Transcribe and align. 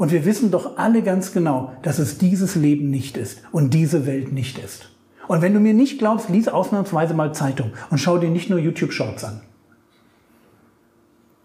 Und 0.00 0.12
wir 0.12 0.24
wissen 0.24 0.50
doch 0.50 0.78
alle 0.78 1.02
ganz 1.02 1.30
genau, 1.30 1.74
dass 1.82 1.98
es 1.98 2.16
dieses 2.16 2.54
Leben 2.54 2.88
nicht 2.88 3.18
ist 3.18 3.42
und 3.52 3.74
diese 3.74 4.06
Welt 4.06 4.32
nicht 4.32 4.56
ist. 4.56 4.88
Und 5.28 5.42
wenn 5.42 5.52
du 5.52 5.60
mir 5.60 5.74
nicht 5.74 5.98
glaubst, 5.98 6.30
lies 6.30 6.48
ausnahmsweise 6.48 7.12
mal 7.12 7.34
Zeitung 7.34 7.72
und 7.90 7.98
schau 7.98 8.16
dir 8.16 8.30
nicht 8.30 8.48
nur 8.48 8.58
YouTube-Shorts 8.58 9.24
an. 9.24 9.42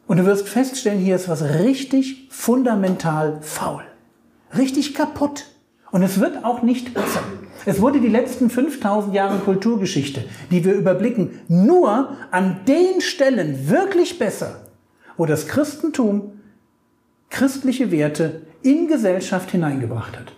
Und 0.07 0.19
du 0.19 0.25
wirst 0.25 0.47
feststellen, 0.47 1.01
hier 1.01 1.17
ist 1.17 1.27
was 1.27 1.43
richtig 1.43 2.29
fundamental 2.31 3.39
faul. 3.41 3.83
Richtig 4.57 4.93
kaputt. 4.93 5.47
Und 5.91 6.01
es 6.01 6.21
wird 6.21 6.45
auch 6.45 6.61
nicht 6.61 6.93
besser. 6.93 7.23
Es 7.65 7.81
wurde 7.81 7.99
die 7.99 8.07
letzten 8.07 8.49
5000 8.49 9.13
Jahre 9.13 9.39
Kulturgeschichte, 9.39 10.23
die 10.49 10.63
wir 10.63 10.75
überblicken, 10.75 11.41
nur 11.49 12.15
an 12.31 12.61
den 12.65 13.01
Stellen 13.01 13.67
wirklich 13.69 14.17
besser, 14.17 14.61
wo 15.17 15.25
das 15.25 15.45
Christentum 15.45 16.31
christliche 17.35 17.91
Werte 17.91 18.43
in 18.61 18.87
Gesellschaft 18.87 19.51
hineingebracht 19.51 20.17
hat. 20.17 20.31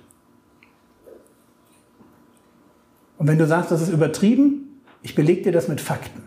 Und 3.20 3.28
wenn 3.28 3.38
du 3.38 3.46
sagst, 3.46 3.70
das 3.70 3.84
ist 3.84 3.90
übertrieben, 3.90 4.82
ich 5.04 5.14
belege 5.14 5.44
dir 5.44 5.52
das 5.52 5.68
mit 5.68 5.80
Fakten. 5.80 6.24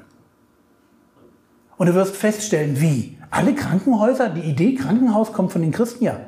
Und 1.76 1.88
du 1.88 1.94
wirst 1.94 2.14
feststellen, 2.14 2.80
wie? 2.80 3.18
Alle 3.32 3.52
Krankenhäuser, 3.52 4.28
die 4.28 4.48
Idee 4.48 4.76
Krankenhaus 4.76 5.32
kommt 5.32 5.50
von 5.50 5.60
den 5.60 5.72
Christen, 5.72 6.04
ja. 6.04 6.20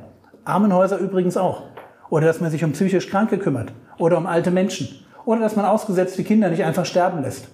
Armenhäuser 0.44 0.98
übrigens 0.98 1.36
auch. 1.36 1.62
Oder 2.10 2.26
dass 2.26 2.40
man 2.40 2.50
sich 2.50 2.64
um 2.64 2.72
psychisch 2.72 3.08
Kranke 3.08 3.38
kümmert. 3.38 3.72
Oder 3.98 4.18
um 4.18 4.26
alte 4.26 4.50
Menschen. 4.50 4.88
Oder 5.24 5.40
dass 5.40 5.54
man 5.54 5.66
ausgesetzte 5.66 6.24
Kinder 6.24 6.50
nicht 6.50 6.64
einfach 6.64 6.84
sterben 6.84 7.22
lässt. 7.22 7.46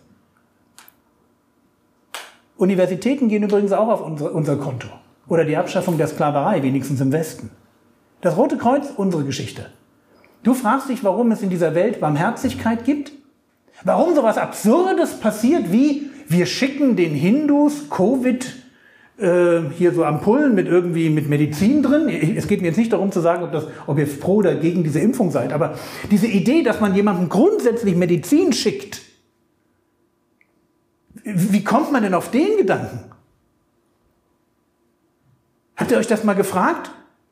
Universitäten 2.56 3.28
gehen 3.28 3.42
übrigens 3.42 3.72
auch 3.72 3.88
auf 3.88 4.00
unser, 4.00 4.34
unser 4.34 4.56
Konto. 4.56 4.88
Oder 5.28 5.44
die 5.44 5.56
Abschaffung 5.56 5.98
der 5.98 6.08
Sklaverei, 6.08 6.62
wenigstens 6.62 7.00
im 7.00 7.12
Westen. 7.12 7.50
Das 8.20 8.36
Rote 8.36 8.56
Kreuz, 8.56 8.86
unsere 8.96 9.24
Geschichte. 9.24 9.66
Du 10.42 10.54
fragst 10.54 10.88
dich, 10.88 11.04
warum 11.04 11.30
es 11.32 11.42
in 11.42 11.50
dieser 11.50 11.74
Welt 11.74 12.00
Barmherzigkeit 12.00 12.84
gibt? 12.84 13.12
Warum 13.84 14.14
sowas 14.14 14.38
Absurdes 14.38 15.20
passiert 15.20 15.70
wie, 15.72 16.10
wir 16.28 16.46
schicken 16.46 16.96
den 16.96 17.14
Hindus 17.14 17.90
Covid 17.90 18.46
äh, 19.18 19.60
hier 19.76 19.92
so 19.92 20.04
Ampullen 20.04 20.54
mit 20.54 20.68
irgendwie 20.68 21.10
mit 21.10 21.28
Medizin 21.28 21.82
drin. 21.82 22.08
Es 22.08 22.46
geht 22.46 22.60
mir 22.60 22.68
jetzt 22.68 22.76
nicht 22.76 22.92
darum 22.92 23.10
zu 23.10 23.20
sagen, 23.20 23.42
ob, 23.42 23.52
das, 23.52 23.66
ob 23.86 23.98
ihr 23.98 24.06
pro 24.06 24.36
oder 24.36 24.54
gegen 24.54 24.84
diese 24.84 25.00
Impfung 25.00 25.30
seid, 25.30 25.52
aber 25.52 25.74
diese 26.10 26.26
Idee, 26.26 26.62
dass 26.62 26.80
man 26.80 26.94
jemandem 26.94 27.28
grundsätzlich 27.28 27.96
Medizin 27.96 28.52
schickt, 28.52 29.02
wie 31.24 31.64
kommt 31.64 31.92
man 31.92 32.02
denn 32.02 32.14
auf 32.14 32.30
den 32.30 32.56
Gedanken? 32.56 33.10
Habt 35.78 35.92
ihr 35.92 35.96
euch 35.96 36.08
das 36.08 36.24
mal 36.24 36.34
gefragt? 36.34 36.90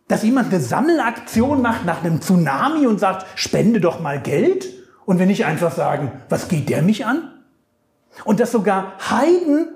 Dass 0.09 0.23
jemand 0.23 0.53
eine 0.53 0.63
Sammelaktion 0.63 1.61
macht 1.61 1.85
nach 1.85 2.03
einem 2.03 2.23
Tsunami 2.23 2.87
und 2.87 3.01
sagt, 3.01 3.27
spende 3.35 3.81
doch 3.81 4.01
mal 4.01 4.23
Geld? 4.23 4.73
Und 5.05 5.19
wenn 5.19 5.27
nicht 5.27 5.45
einfach 5.45 5.73
sagen, 5.73 6.13
was 6.29 6.49
geht 6.49 6.69
der 6.69 6.83
mich 6.83 7.05
an? 7.05 7.33
Und 8.25 8.39
dass 8.39 8.53
sogar 8.53 8.93
Heiden 9.11 9.69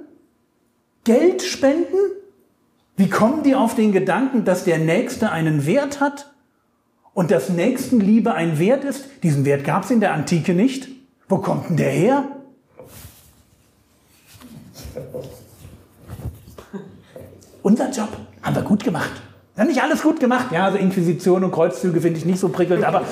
Geld 1.02 1.42
spenden? 1.42 1.96
Wie 2.96 3.10
kommen 3.10 3.42
die 3.42 3.56
auf 3.56 3.74
den 3.74 3.90
Gedanken, 3.90 4.44
dass 4.44 4.64
der 4.64 4.78
Nächste 4.78 5.32
einen 5.32 5.66
Wert 5.66 6.00
hat 6.00 6.32
und 7.12 7.32
dass 7.32 7.48
Nächstenliebe 7.48 8.34
ein 8.34 8.60
Wert 8.60 8.84
ist? 8.84 9.06
Diesen 9.24 9.44
Wert 9.44 9.64
gab 9.64 9.82
es 9.82 9.90
in 9.90 10.00
der 10.00 10.14
Antike 10.14 10.54
nicht. 10.54 10.88
Wo 11.28 11.38
kommt 11.38 11.70
denn 11.70 11.76
der 11.76 11.90
her? 11.90 12.24
Unser 17.62 17.90
Job 17.90 18.10
haben 18.42 18.54
wir 18.54 18.62
gut 18.62 18.84
gemacht. 18.84 19.10
Haben 19.60 19.68
nicht 19.68 19.82
alles 19.82 20.00
gut 20.00 20.20
gemacht. 20.20 20.46
Ja, 20.52 20.64
also 20.64 20.78
Inquisition 20.78 21.44
und 21.44 21.52
Kreuzzüge 21.52 22.00
finde 22.00 22.18
ich 22.18 22.24
nicht 22.24 22.38
so 22.38 22.48
prickelnd, 22.48 22.82
aber 22.82 23.02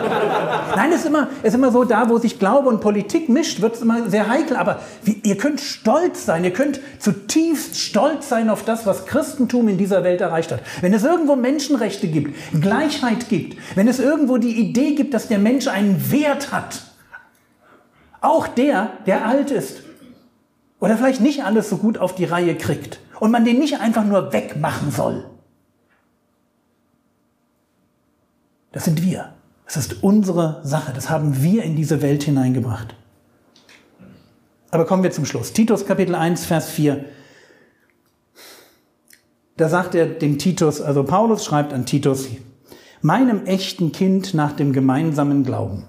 nein, 0.76 0.90
es 0.92 1.00
ist 1.00 1.06
immer, 1.06 1.28
ist 1.42 1.54
immer 1.54 1.72
so, 1.72 1.84
da 1.84 2.10
wo 2.10 2.18
sich 2.18 2.38
Glaube 2.38 2.68
und 2.68 2.82
Politik 2.82 3.30
mischt, 3.30 3.62
wird 3.62 3.76
es 3.76 3.80
immer 3.80 4.10
sehr 4.10 4.28
heikel. 4.28 4.58
Aber 4.58 4.80
wie, 5.02 5.18
ihr 5.22 5.38
könnt 5.38 5.62
stolz 5.62 6.26
sein, 6.26 6.44
ihr 6.44 6.52
könnt 6.52 6.80
zutiefst 6.98 7.78
stolz 7.78 8.28
sein 8.28 8.50
auf 8.50 8.64
das, 8.64 8.84
was 8.84 9.06
Christentum 9.06 9.66
in 9.68 9.78
dieser 9.78 10.04
Welt 10.04 10.20
erreicht 10.20 10.52
hat. 10.52 10.60
Wenn 10.82 10.92
es 10.92 11.04
irgendwo 11.04 11.36
Menschenrechte 11.36 12.08
gibt, 12.08 12.34
Gleichheit 12.60 13.30
gibt, 13.30 13.56
wenn 13.74 13.88
es 13.88 13.98
irgendwo 13.98 14.36
die 14.36 14.60
Idee 14.60 14.94
gibt, 14.94 15.14
dass 15.14 15.28
der 15.28 15.38
Mensch 15.38 15.68
einen 15.68 16.10
Wert 16.10 16.52
hat, 16.52 16.82
auch 18.20 18.46
der, 18.46 18.90
der 19.06 19.26
alt 19.26 19.50
ist 19.50 19.78
oder 20.80 20.98
vielleicht 20.98 21.22
nicht 21.22 21.44
alles 21.44 21.70
so 21.70 21.78
gut 21.78 21.96
auf 21.96 22.14
die 22.14 22.26
Reihe 22.26 22.56
kriegt, 22.56 23.00
und 23.20 23.30
man 23.30 23.44
den 23.44 23.58
nicht 23.58 23.80
einfach 23.80 24.04
nur 24.04 24.32
wegmachen 24.32 24.90
soll. 24.90 25.24
Das 28.72 28.84
sind 28.84 29.02
wir. 29.02 29.32
Das 29.66 29.76
ist 29.76 30.02
unsere 30.02 30.60
Sache. 30.64 30.92
Das 30.92 31.10
haben 31.10 31.42
wir 31.42 31.62
in 31.62 31.76
diese 31.76 32.00
Welt 32.00 32.22
hineingebracht. 32.22 32.94
Aber 34.70 34.86
kommen 34.86 35.02
wir 35.02 35.10
zum 35.10 35.24
Schluss. 35.24 35.52
Titus 35.52 35.86
Kapitel 35.86 36.14
1, 36.14 36.44
Vers 36.44 36.70
4. 36.70 37.04
Da 39.56 39.68
sagt 39.68 39.94
er 39.94 40.06
dem 40.06 40.38
Titus, 40.38 40.80
also 40.80 41.02
Paulus 41.02 41.44
schreibt 41.44 41.72
an 41.72 41.84
Titus, 41.84 42.28
meinem 43.02 43.44
echten 43.46 43.92
Kind 43.92 44.34
nach 44.34 44.52
dem 44.52 44.72
gemeinsamen 44.72 45.42
Glauben. 45.42 45.84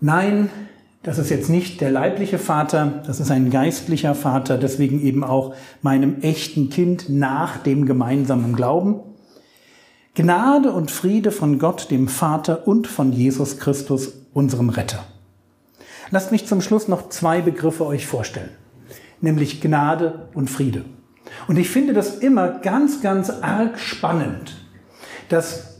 Nein, 0.00 0.50
das 1.06 1.18
ist 1.18 1.30
jetzt 1.30 1.48
nicht 1.48 1.80
der 1.80 1.92
leibliche 1.92 2.36
Vater, 2.36 3.00
das 3.06 3.20
ist 3.20 3.30
ein 3.30 3.50
geistlicher 3.50 4.16
Vater, 4.16 4.58
deswegen 4.58 5.00
eben 5.00 5.22
auch 5.22 5.54
meinem 5.80 6.20
echten 6.20 6.68
Kind 6.68 7.08
nach 7.08 7.58
dem 7.58 7.86
gemeinsamen 7.86 8.56
Glauben. 8.56 8.98
Gnade 10.16 10.72
und 10.72 10.90
Friede 10.90 11.30
von 11.30 11.60
Gott, 11.60 11.92
dem 11.92 12.08
Vater 12.08 12.66
und 12.66 12.88
von 12.88 13.12
Jesus 13.12 13.58
Christus, 13.58 14.14
unserem 14.34 14.68
Retter. 14.68 15.04
Lasst 16.10 16.32
mich 16.32 16.44
zum 16.44 16.60
Schluss 16.60 16.88
noch 16.88 17.08
zwei 17.08 17.40
Begriffe 17.40 17.86
euch 17.86 18.04
vorstellen, 18.04 18.50
nämlich 19.20 19.60
Gnade 19.60 20.28
und 20.34 20.50
Friede. 20.50 20.84
Und 21.46 21.56
ich 21.56 21.68
finde 21.70 21.92
das 21.92 22.16
immer 22.16 22.48
ganz, 22.48 23.00
ganz 23.00 23.30
arg 23.30 23.78
spannend, 23.78 24.56
dass 25.28 25.75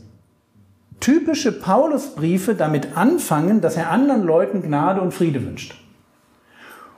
typische 0.99 1.51
Paulusbriefe 1.51 2.55
damit 2.55 2.97
anfangen, 2.97 3.61
dass 3.61 3.77
er 3.77 3.91
anderen 3.91 4.23
Leuten 4.23 4.61
Gnade 4.61 5.01
und 5.01 5.13
Friede 5.13 5.45
wünscht. 5.45 5.75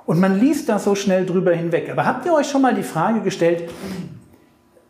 Und 0.06 0.20
man 0.20 0.40
liest 0.40 0.70
da 0.70 0.80
so 0.80 0.96
schnell 0.96 1.26
drüber 1.26 1.54
hinweg. 1.54 1.90
Aber 1.92 2.06
habt 2.06 2.26
ihr 2.26 2.34
euch 2.34 2.50
schon 2.50 2.62
mal 2.62 2.74
die 2.74 2.84
Frage 2.84 3.22
gestellt, 3.22 3.70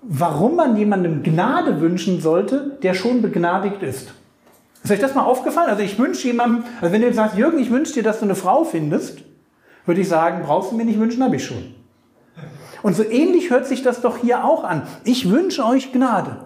warum 0.02 0.56
man 0.56 0.78
jemandem 0.78 1.24
Gnade 1.24 1.82
wünschen 1.82 2.22
sollte, 2.22 2.78
der 2.82 2.94
schon 2.94 3.22
begnadigt 3.22 3.84
ist? 3.84 4.14
Ist 4.84 4.92
euch 4.92 5.00
das 5.00 5.16
mal 5.16 5.24
aufgefallen? 5.24 5.70
Also 5.70 5.84
ich 5.84 6.00
wünsche 6.00 6.28
jemandem, 6.28 6.64
also 6.80 6.94
wenn 6.94 7.02
du 7.02 7.14
sagst, 7.14 7.38
Jürgen, 7.38 7.60
ich 7.60 7.70
wünsche 7.70 7.94
dir, 7.94 8.04
dass 8.04 8.20
du 8.20 8.26
eine 8.26 8.36
Frau 8.36 8.64
findest, 8.64 9.20
würde 9.86 10.02
ich 10.02 10.08
sagen, 10.08 10.44
brauchst 10.46 10.72
du 10.72 10.78
mir 10.78 10.86
nicht 10.86 11.00
wünschen, 11.00 11.24
habe 11.24 11.36
ich 11.36 11.46
schon. 11.46 11.76
Und 12.82 12.96
so 12.96 13.04
ähnlich 13.04 13.50
hört 13.50 13.68
sich 13.68 13.84
das 13.84 14.02
doch 14.02 14.18
hier 14.18 14.46
auch 14.46 14.64
an. 14.64 14.84
Ich 15.04 15.30
wünsche 15.30 15.66
euch 15.66 15.92
Gnade. 15.92 16.38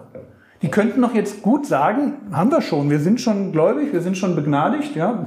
Die 0.64 0.70
könnten 0.70 1.02
doch 1.02 1.12
jetzt 1.12 1.42
gut 1.42 1.66
sagen, 1.66 2.14
haben 2.32 2.50
wir 2.50 2.62
schon, 2.62 2.88
wir 2.88 2.98
sind 2.98 3.20
schon 3.20 3.52
gläubig, 3.52 3.92
wir 3.92 4.00
sind 4.00 4.16
schon 4.16 4.34
begnadigt, 4.34 4.96
ja. 4.96 5.26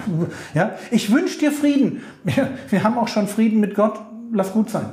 ja. 0.56 0.72
Ich 0.90 1.14
wünsche 1.14 1.38
dir 1.38 1.52
Frieden. 1.52 2.02
Wir, 2.24 2.50
wir 2.72 2.84
haben 2.84 2.98
auch 2.98 3.08
schon 3.08 3.28
Frieden 3.28 3.60
mit 3.60 3.76
Gott, 3.76 4.00
lass 4.34 4.52
gut 4.52 4.72
sein. 4.72 4.90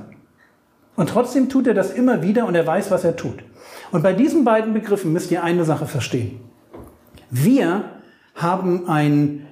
Und 0.97 1.09
trotzdem 1.09 1.49
tut 1.49 1.67
er 1.67 1.73
das 1.73 1.93
immer 1.95 2.23
wieder 2.23 2.45
und 2.47 2.55
er 2.55 2.67
weiß, 2.67 2.91
was 2.91 3.05
er 3.05 3.17
tut. 3.17 3.43
Und 3.91 4.03
bei 4.03 4.13
diesen 4.13 4.45
beiden 4.45 4.75
Begriffen 4.75 5.15
müsst 5.15 5.31
ihr 5.31 5.43
eine 5.43 5.65
Sache 5.65 5.87
verstehen. 5.87 6.43
Wir 7.31 7.85
haben 8.35 8.87
ein, 8.87 9.47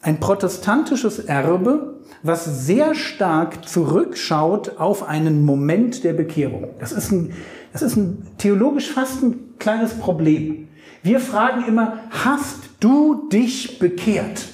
ein 0.00 0.18
protestantisches 0.18 1.18
Erbe, 1.18 1.98
was 2.22 2.64
sehr 2.64 2.94
stark 2.94 3.68
zurückschaut 3.68 4.78
auf 4.78 5.06
einen 5.06 5.44
Moment 5.44 6.04
der 6.04 6.14
Bekehrung. 6.14 6.68
Das 6.78 6.92
ist 6.92 7.12
ein, 7.12 7.34
das 7.74 7.82
ist 7.82 7.96
ein 7.96 8.26
theologisch 8.38 8.90
fast 8.90 9.22
ein 9.22 9.47
kleines 9.58 9.98
Problem. 9.98 10.68
Wir 11.02 11.20
fragen 11.20 11.64
immer, 11.66 12.00
hast 12.10 12.70
du 12.80 13.28
dich 13.28 13.78
bekehrt? 13.78 14.46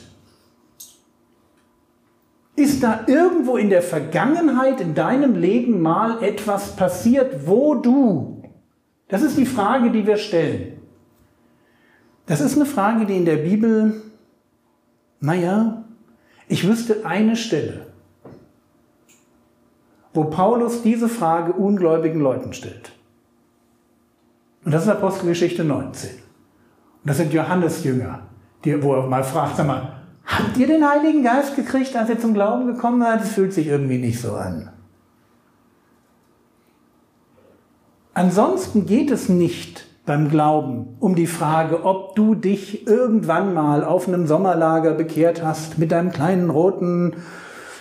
Ist 2.56 2.82
da 2.82 3.00
irgendwo 3.06 3.56
in 3.56 3.70
der 3.70 3.82
Vergangenheit 3.82 4.80
in 4.80 4.94
deinem 4.94 5.34
Leben 5.34 5.82
mal 5.82 6.22
etwas 6.22 6.76
passiert, 6.76 7.46
wo 7.48 7.74
du 7.74 8.42
Das 9.08 9.22
ist 9.22 9.36
die 9.36 9.46
Frage, 9.46 9.90
die 9.90 10.06
wir 10.06 10.16
stellen. 10.16 10.80
Das 12.26 12.40
ist 12.40 12.56
eine 12.56 12.66
Frage, 12.66 13.04
die 13.04 13.16
in 13.16 13.26
der 13.26 13.36
Bibel, 13.36 14.02
naja, 15.20 15.84
ich 16.48 16.66
wüsste 16.66 17.04
eine 17.04 17.36
Stelle, 17.36 17.86
wo 20.14 20.24
Paulus 20.24 20.82
diese 20.82 21.08
Frage 21.08 21.52
ungläubigen 21.52 22.20
Leuten 22.20 22.52
stellt. 22.54 22.93
Und 24.64 24.72
das 24.72 24.84
ist 24.84 24.88
Apostelgeschichte 24.88 25.64
19. 25.64 26.10
Und 26.10 26.20
das 27.04 27.18
sind 27.18 27.32
Johannesjünger, 27.32 28.20
die, 28.64 28.82
wo 28.82 28.94
er 28.94 29.06
mal 29.06 29.24
fragt, 29.24 29.56
sag 29.56 29.66
mal, 29.66 29.92
habt 30.24 30.56
ihr 30.56 30.66
den 30.66 30.88
Heiligen 30.88 31.22
Geist 31.22 31.54
gekriegt, 31.54 31.94
als 31.96 32.08
ihr 32.08 32.18
zum 32.18 32.32
Glauben 32.32 32.66
gekommen 32.66 33.02
seid? 33.02 33.20
Das 33.20 33.32
fühlt 33.32 33.52
sich 33.52 33.66
irgendwie 33.66 33.98
nicht 33.98 34.20
so 34.20 34.32
an. 34.32 34.70
Ansonsten 38.14 38.86
geht 38.86 39.10
es 39.10 39.28
nicht 39.28 39.86
beim 40.06 40.28
Glauben 40.28 40.96
um 41.00 41.14
die 41.14 41.26
Frage, 41.26 41.84
ob 41.84 42.14
du 42.14 42.34
dich 42.34 42.86
irgendwann 42.86 43.54
mal 43.54 43.84
auf 43.84 44.06
einem 44.06 44.26
Sommerlager 44.26 44.92
bekehrt 44.92 45.42
hast 45.42 45.78
mit 45.78 45.92
deinem 45.92 46.12
kleinen 46.12 46.48
roten 46.48 47.16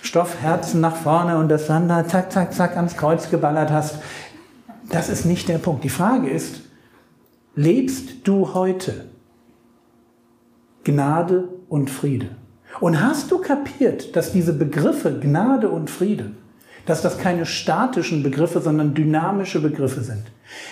Stoffherzen 0.02 0.80
nach 0.80 0.96
vorne 0.96 1.38
und 1.38 1.48
das 1.48 1.66
dann 1.66 1.88
da 1.88 2.06
zack, 2.06 2.32
zack, 2.32 2.52
zack 2.52 2.76
ans 2.76 2.96
Kreuz 2.96 3.30
geballert 3.30 3.70
hast. 3.70 3.98
Das 4.90 5.08
ist 5.08 5.24
nicht 5.24 5.48
der 5.48 5.58
Punkt. 5.58 5.84
Die 5.84 5.88
Frage 5.88 6.28
ist, 6.28 6.62
lebst 7.54 8.26
du 8.26 8.54
heute 8.54 9.06
Gnade 10.84 11.48
und 11.68 11.90
Friede? 11.90 12.30
Und 12.80 13.00
hast 13.00 13.30
du 13.30 13.38
kapiert, 13.38 14.16
dass 14.16 14.32
diese 14.32 14.52
Begriffe 14.52 15.18
Gnade 15.20 15.68
und 15.68 15.90
Friede, 15.90 16.32
dass 16.86 17.02
das 17.02 17.18
keine 17.18 17.46
statischen 17.46 18.22
Begriffe, 18.22 18.60
sondern 18.60 18.94
dynamische 18.94 19.60
Begriffe 19.60 20.00
sind? 20.00 20.24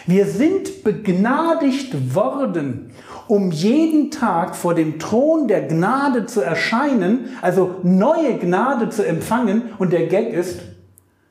Wir 0.06 0.26
sind 0.26 0.84
begnadigt 0.84 2.14
worden, 2.14 2.90
um 3.28 3.50
jeden 3.50 4.10
Tag 4.10 4.56
vor 4.56 4.74
dem 4.74 4.98
Thron 4.98 5.48
der 5.48 5.62
Gnade 5.62 6.26
zu 6.26 6.40
erscheinen, 6.40 7.28
also 7.40 7.76
neue 7.82 8.36
Gnade 8.38 8.90
zu 8.90 9.06
empfangen. 9.06 9.70
Und 9.78 9.92
der 9.92 10.08
Gag 10.08 10.32
ist, 10.32 10.60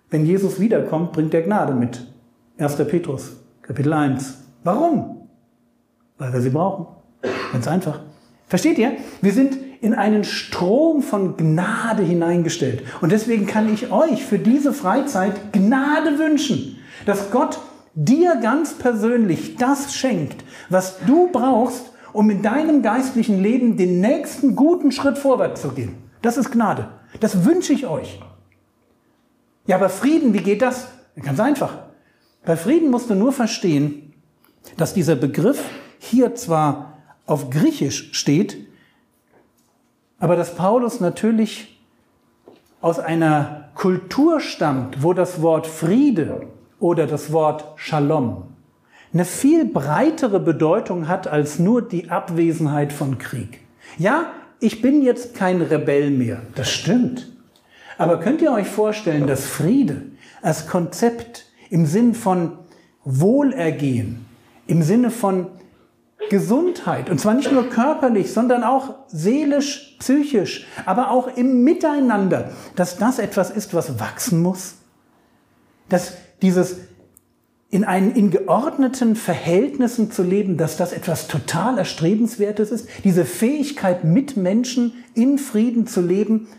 wenn 0.09 0.25
Jesus 0.25 0.59
wiederkommt, 0.59 1.11
bringt 1.11 1.33
er 1.33 1.41
Gnade 1.41 1.73
mit. 1.73 2.07
1. 2.57 2.75
Petrus, 2.87 3.37
Kapitel 3.61 3.93
1. 3.93 4.37
Warum? 4.63 5.20
Weil 6.21 6.33
wir 6.33 6.41
sie 6.41 6.51
brauchen. 6.51 6.85
Ganz 7.51 7.67
einfach. 7.67 7.99
Versteht 8.47 8.77
ihr? 8.77 8.91
Wir 9.23 9.33
sind 9.33 9.57
in 9.81 9.95
einen 9.95 10.23
Strom 10.23 11.01
von 11.01 11.35
Gnade 11.35 12.03
hineingestellt. 12.03 12.83
Und 13.01 13.11
deswegen 13.11 13.47
kann 13.47 13.73
ich 13.73 13.91
euch 13.91 14.23
für 14.23 14.37
diese 14.37 14.71
Freizeit 14.71 15.51
Gnade 15.51 16.19
wünschen, 16.19 16.77
dass 17.07 17.31
Gott 17.31 17.59
dir 17.95 18.35
ganz 18.35 18.75
persönlich 18.75 19.55
das 19.55 19.95
schenkt, 19.95 20.45
was 20.69 20.99
du 21.07 21.31
brauchst, 21.31 21.91
um 22.13 22.29
in 22.29 22.43
deinem 22.43 22.83
geistlichen 22.83 23.41
Leben 23.41 23.75
den 23.75 23.99
nächsten 23.99 24.55
guten 24.55 24.91
Schritt 24.91 25.17
vorwärts 25.17 25.63
zu 25.63 25.69
gehen. 25.69 25.95
Das 26.21 26.37
ist 26.37 26.51
Gnade. 26.51 26.89
Das 27.19 27.45
wünsche 27.45 27.73
ich 27.73 27.87
euch. 27.87 28.21
Ja, 29.65 29.77
aber 29.77 29.89
Frieden, 29.89 30.35
wie 30.35 30.43
geht 30.43 30.61
das? 30.61 30.87
Ganz 31.19 31.39
einfach. 31.39 31.79
Bei 32.45 32.55
Frieden 32.55 32.91
musst 32.91 33.09
du 33.09 33.15
nur 33.15 33.31
verstehen, 33.31 34.13
dass 34.77 34.93
dieser 34.93 35.15
Begriff 35.15 35.63
hier 36.03 36.33
zwar 36.33 36.97
auf 37.27 37.51
Griechisch 37.51 38.09
steht, 38.13 38.57
aber 40.19 40.35
dass 40.35 40.55
Paulus 40.55 40.99
natürlich 40.99 41.79
aus 42.81 42.97
einer 42.97 43.69
Kultur 43.75 44.39
stammt, 44.39 45.03
wo 45.03 45.13
das 45.13 45.43
Wort 45.43 45.67
Friede 45.67 46.47
oder 46.79 47.05
das 47.05 47.31
Wort 47.31 47.65
Shalom 47.75 48.45
eine 49.13 49.25
viel 49.25 49.65
breitere 49.65 50.39
Bedeutung 50.39 51.07
hat 51.07 51.27
als 51.27 51.59
nur 51.59 51.81
die 51.81 52.09
Abwesenheit 52.09 52.93
von 52.93 53.19
Krieg. 53.19 53.59
Ja, 53.97 54.31
ich 54.59 54.81
bin 54.81 55.03
jetzt 55.03 55.35
kein 55.35 55.61
Rebell 55.61 56.09
mehr, 56.09 56.41
das 56.55 56.71
stimmt. 56.71 57.31
Aber 57.97 58.19
könnt 58.19 58.41
ihr 58.41 58.51
euch 58.51 58.67
vorstellen, 58.67 59.27
dass 59.27 59.45
Friede 59.45 60.03
als 60.41 60.65
Konzept 60.67 61.45
im 61.69 61.85
Sinn 61.85 62.15
von 62.15 62.53
Wohlergehen, 63.03 64.25
im 64.65 64.81
Sinne 64.81 65.11
von 65.11 65.47
Gesundheit, 66.29 67.09
und 67.09 67.19
zwar 67.19 67.33
nicht 67.33 67.51
nur 67.51 67.69
körperlich, 67.69 68.31
sondern 68.31 68.63
auch 68.63 68.95
seelisch, 69.07 69.95
psychisch, 69.99 70.67
aber 70.85 71.11
auch 71.11 71.35
im 71.35 71.63
Miteinander, 71.63 72.51
dass 72.75 72.97
das 72.97 73.19
etwas 73.19 73.51
ist, 73.51 73.73
was 73.73 73.99
wachsen 73.99 74.41
muss? 74.41 74.75
Dass 75.89 76.13
dieses 76.41 76.77
in 77.69 77.85
einen 77.85 78.13
in 78.13 78.31
geordneten 78.31 79.15
Verhältnissen 79.15 80.11
zu 80.11 80.23
leben, 80.23 80.57
dass 80.57 80.75
das 80.75 80.91
etwas 80.91 81.27
total 81.27 81.77
erstrebenswertes 81.77 82.69
ist, 82.69 82.87
diese 83.05 83.23
Fähigkeit 83.23 84.03
mit 84.03 84.35
Menschen 84.35 84.93
in 85.15 85.37
Frieden 85.37 85.87
zu 85.87 86.01
leben, 86.01 86.49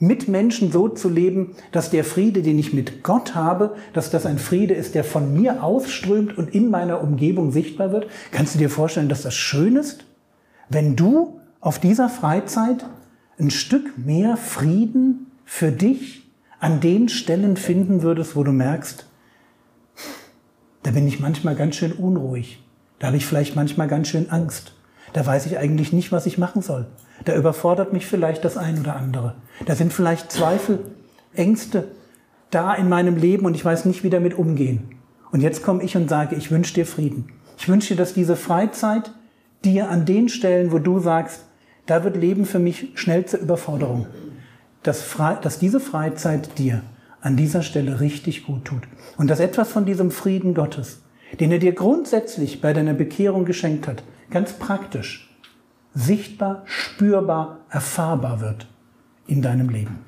mit 0.00 0.28
Menschen 0.28 0.72
so 0.72 0.88
zu 0.88 1.10
leben, 1.10 1.54
dass 1.72 1.90
der 1.90 2.04
Friede, 2.04 2.42
den 2.42 2.58
ich 2.58 2.72
mit 2.72 3.04
Gott 3.04 3.34
habe, 3.34 3.76
dass 3.92 4.10
das 4.10 4.24
ein 4.26 4.38
Friede 4.38 4.74
ist, 4.74 4.94
der 4.94 5.04
von 5.04 5.34
mir 5.34 5.62
ausströmt 5.62 6.36
und 6.36 6.54
in 6.54 6.70
meiner 6.70 7.02
Umgebung 7.02 7.52
sichtbar 7.52 7.92
wird. 7.92 8.08
Kannst 8.32 8.54
du 8.54 8.58
dir 8.58 8.70
vorstellen, 8.70 9.10
dass 9.10 9.22
das 9.22 9.34
schön 9.34 9.76
ist, 9.76 10.04
wenn 10.70 10.96
du 10.96 11.38
auf 11.60 11.78
dieser 11.78 12.08
Freizeit 12.08 12.86
ein 13.38 13.50
Stück 13.50 13.98
mehr 13.98 14.38
Frieden 14.38 15.26
für 15.44 15.70
dich 15.70 16.30
an 16.60 16.80
den 16.80 17.10
Stellen 17.10 17.58
finden 17.58 18.02
würdest, 18.02 18.36
wo 18.36 18.42
du 18.42 18.52
merkst, 18.52 19.06
da 20.82 20.92
bin 20.92 21.06
ich 21.06 21.20
manchmal 21.20 21.56
ganz 21.56 21.76
schön 21.76 21.92
unruhig. 21.92 22.62
Da 22.98 23.08
habe 23.08 23.18
ich 23.18 23.26
vielleicht 23.26 23.54
manchmal 23.54 23.88
ganz 23.88 24.08
schön 24.08 24.30
Angst. 24.30 24.72
Da 25.12 25.26
weiß 25.26 25.44
ich 25.46 25.58
eigentlich 25.58 25.92
nicht, 25.92 26.10
was 26.10 26.24
ich 26.24 26.38
machen 26.38 26.62
soll. 26.62 26.86
Da 27.24 27.36
überfordert 27.36 27.92
mich 27.92 28.06
vielleicht 28.06 28.44
das 28.44 28.56
ein 28.56 28.80
oder 28.80 28.96
andere. 28.96 29.34
Da 29.66 29.74
sind 29.74 29.92
vielleicht 29.92 30.32
Zweifel, 30.32 30.80
Ängste 31.34 31.88
da 32.50 32.74
in 32.74 32.88
meinem 32.88 33.16
Leben 33.16 33.46
und 33.46 33.54
ich 33.54 33.64
weiß 33.64 33.84
nicht, 33.84 34.02
wie 34.02 34.10
damit 34.10 34.36
umgehen. 34.36 34.96
Und 35.30 35.40
jetzt 35.40 35.62
komme 35.62 35.82
ich 35.82 35.96
und 35.96 36.08
sage, 36.08 36.34
ich 36.36 36.50
wünsche 36.50 36.74
dir 36.74 36.86
Frieden. 36.86 37.32
Ich 37.56 37.68
wünsche 37.68 37.94
dir, 37.94 37.96
dass 37.96 38.14
diese 38.14 38.36
Freizeit 38.36 39.12
dir 39.64 39.88
an 39.88 40.04
den 40.04 40.28
Stellen, 40.28 40.72
wo 40.72 40.78
du 40.78 40.98
sagst, 40.98 41.44
da 41.86 42.04
wird 42.04 42.16
Leben 42.16 42.44
für 42.44 42.58
mich 42.58 42.88
schnell 42.94 43.24
zur 43.26 43.40
Überforderung, 43.40 44.06
dass, 44.82 45.04
dass 45.42 45.58
diese 45.58 45.80
Freizeit 45.80 46.58
dir 46.58 46.82
an 47.20 47.36
dieser 47.36 47.62
Stelle 47.62 48.00
richtig 48.00 48.46
gut 48.46 48.64
tut. 48.64 48.82
Und 49.16 49.28
dass 49.28 49.40
etwas 49.40 49.70
von 49.70 49.84
diesem 49.84 50.10
Frieden 50.10 50.54
Gottes, 50.54 51.02
den 51.38 51.52
er 51.52 51.58
dir 51.58 51.72
grundsätzlich 51.72 52.60
bei 52.60 52.72
deiner 52.72 52.94
Bekehrung 52.94 53.44
geschenkt 53.44 53.86
hat, 53.86 54.02
ganz 54.30 54.54
praktisch, 54.54 55.29
sichtbar, 55.94 56.62
spürbar, 56.66 57.58
erfahrbar 57.68 58.40
wird 58.40 58.66
in 59.26 59.42
deinem 59.42 59.68
Leben. 59.68 59.98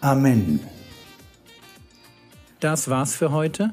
Amen. 0.00 0.60
Das 2.60 2.88
war's 2.88 3.14
für 3.14 3.30
heute. 3.30 3.72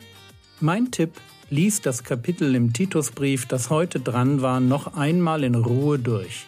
Mein 0.60 0.92
Tipp, 0.92 1.14
lies 1.50 1.82
das 1.82 2.04
Kapitel 2.04 2.56
im 2.56 2.74
Titusbrief, 2.74 3.46
das 3.46 3.70
heute 3.70 4.00
dran 4.00 4.42
war, 4.42 4.60
noch 4.60 4.96
einmal 4.96 5.44
in 5.44 5.56
Ruhe 5.56 6.00
durch. 6.00 6.48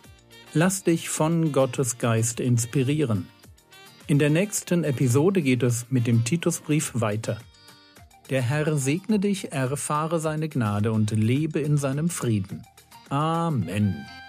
Lass 0.54 0.84
dich 0.84 1.10
von 1.10 1.52
Gottes 1.52 1.98
Geist 1.98 2.40
inspirieren. 2.40 3.28
In 4.08 4.20
der 4.20 4.30
nächsten 4.30 4.84
Episode 4.84 5.42
geht 5.42 5.64
es 5.64 5.88
mit 5.90 6.06
dem 6.06 6.24
Titusbrief 6.26 6.92
weiter. 6.96 7.40
Der 8.30 8.42
Herr 8.42 8.78
segne 8.78 9.20
dich, 9.20 9.52
erfahre 9.52 10.20
seine 10.20 10.48
Gnade 10.50 10.92
und 10.92 11.12
lebe 11.12 11.60
in 11.60 11.78
seinem 11.78 12.10
Frieden. 12.10 12.64
Amen. 13.14 14.23